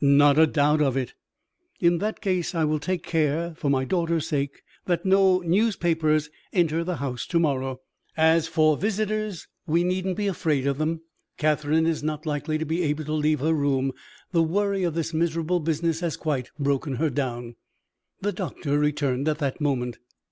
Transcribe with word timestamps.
"Not 0.00 0.40
a 0.40 0.46
doubt 0.48 0.82
of 0.82 0.96
it." 0.96 1.14
"In 1.78 1.98
that 1.98 2.20
case 2.20 2.52
I 2.52 2.64
will 2.64 2.80
take 2.80 3.04
care 3.04 3.54
(for 3.56 3.70
my 3.70 3.84
daughter's 3.84 4.26
sake) 4.26 4.62
that 4.86 5.06
no 5.06 5.38
newspapers 5.46 6.30
enter 6.52 6.82
the 6.82 6.96
house 6.96 7.26
to 7.28 7.38
morrow. 7.38 7.80
As 8.16 8.48
for 8.48 8.76
visitors, 8.76 9.46
we 9.68 9.84
needn't 9.84 10.16
be 10.16 10.26
afraid 10.26 10.66
of 10.66 10.78
them. 10.78 11.02
Catherine 11.38 11.86
is 11.86 12.02
not 12.02 12.26
likely 12.26 12.58
to 12.58 12.64
be 12.66 12.82
able 12.82 13.04
to 13.04 13.12
leave 13.12 13.38
her 13.38 13.54
room; 13.54 13.92
the 14.32 14.42
worry 14.42 14.82
of 14.82 14.94
this 14.94 15.14
miserable 15.14 15.60
business 15.60 16.00
has 16.00 16.16
quite 16.16 16.50
broken 16.58 16.96
her 16.96 17.08
down." 17.08 17.54
The 18.20 18.32
doctor 18.32 18.76
returned 18.76 19.28
at 19.28 19.38
that 19.38 19.60
moment. 19.60 20.00